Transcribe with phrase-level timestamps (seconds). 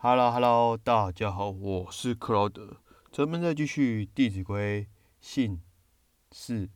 [0.00, 2.76] Hello，Hello，大家好，我是克劳德。
[3.10, 4.84] 咱们再继续《弟子规》
[5.20, 5.60] 信
[6.30, 6.70] 四：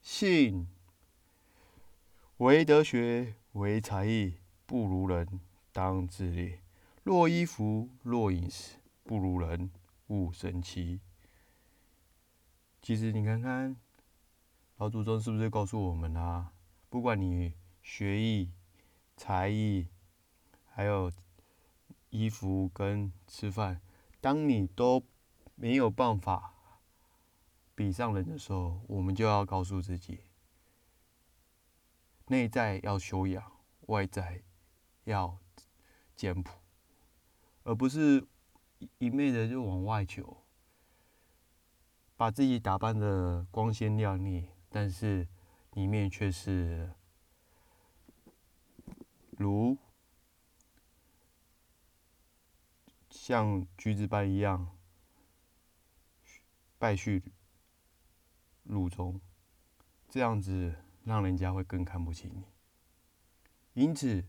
[0.00, 0.68] 信
[2.36, 5.40] 唯德学，唯才艺，不如人，
[5.72, 6.58] 当自砺。
[7.02, 9.72] 若衣服，若饮食，不如人，
[10.06, 11.00] 勿生戚。
[12.80, 13.74] 其实你看看，
[14.76, 16.52] 老祖宗是不是告诉我们啊？
[16.88, 18.52] 不管你学艺、
[19.16, 19.88] 才艺，
[20.70, 21.10] 还有
[22.12, 23.80] 衣服跟吃饭，
[24.20, 25.02] 当你都
[25.54, 26.52] 没有办法
[27.74, 30.20] 比上人的时候，我们就要告诉自己，
[32.26, 33.50] 内在要修养，
[33.86, 34.42] 外在
[35.04, 35.38] 要
[36.14, 36.52] 简朴，
[37.62, 38.28] 而不是
[38.98, 40.44] 一昧的就往外求，
[42.14, 45.26] 把自己打扮的光鲜亮丽，但是
[45.72, 46.92] 里面却是
[49.30, 49.78] 如。
[53.24, 54.76] 像橘子般一样
[56.76, 57.22] 败絮
[58.64, 59.20] 入中，
[60.08, 62.44] 这样子让人家会更看不起你。
[63.74, 64.24] 因此，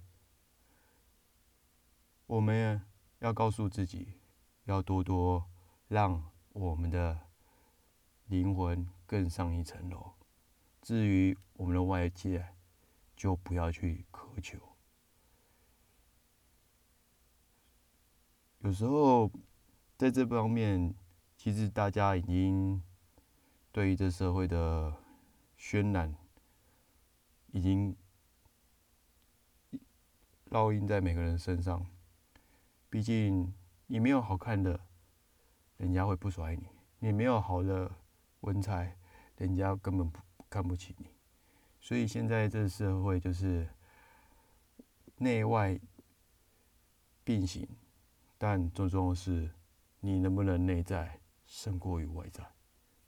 [2.27, 2.83] 我们
[3.17, 4.19] 要告诉自己，
[4.66, 5.50] 要多多
[5.88, 7.19] 让我们的
[8.28, 10.13] 灵魂更上一层楼。
[10.83, 12.53] 至于我们的外界，
[13.16, 14.72] 就不要去苛求。
[18.64, 19.30] 有时候，
[19.97, 20.95] 在这方面，
[21.36, 22.81] 其实大家已经
[23.73, 24.95] 对于这社会的
[25.59, 26.16] 渲染，
[27.52, 27.94] 已经
[30.50, 31.86] 烙印在每个人身上。
[32.89, 33.53] 毕竟，
[33.88, 34.80] 你没有好看的，
[35.75, 36.64] 人家会不甩你；
[37.00, 37.91] 你没有好的
[38.39, 38.95] 文采，
[39.36, 41.08] 人家根本不看不起你。
[41.81, 43.67] 所以，现在这社会就是
[45.17, 45.78] 内外
[47.25, 47.67] 并行。
[48.44, 49.49] 但最重要的是，
[50.02, 52.44] 你能不能内在胜过于外在，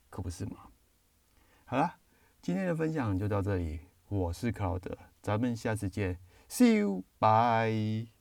[0.10, 0.70] 可不是吗？
[1.66, 1.96] 好了，
[2.42, 3.82] 今天的分享就到这里。
[4.08, 6.18] 我是克劳德，咱们下次见
[6.48, 8.15] ，See you，bye。